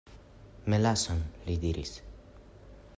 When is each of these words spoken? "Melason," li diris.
"Melason," 0.73 1.21
li 1.49 1.59
diris. 1.67 1.95